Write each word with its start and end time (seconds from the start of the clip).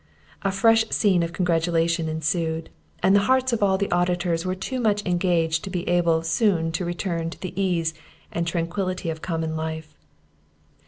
A 0.41 0.51
fresh 0.51 0.89
scene 0.89 1.21
of 1.21 1.31
congratulation 1.31 2.09
ensued; 2.09 2.71
and 3.03 3.15
the 3.15 3.19
hearts 3.29 3.53
of 3.53 3.61
all 3.61 3.77
the 3.77 3.91
auditors 3.91 4.47
were 4.47 4.55
too 4.55 4.79
much 4.79 5.05
engaged 5.05 5.63
to 5.63 5.69
be 5.69 5.87
able 5.87 6.23
soon 6.23 6.71
to 6.71 6.83
return 6.83 7.29
to 7.29 7.39
the 7.39 7.53
ease 7.55 7.93
and 8.31 8.47
tranquillity 8.47 9.11
of 9.11 9.21
common 9.21 9.55
life. 9.55 9.93